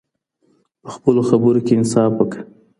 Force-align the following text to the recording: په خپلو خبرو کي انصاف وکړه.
په 0.83 0.89
خپلو 0.95 1.21
خبرو 1.29 1.65
کي 1.65 1.73
انصاف 1.77 2.11
وکړه. 2.17 2.43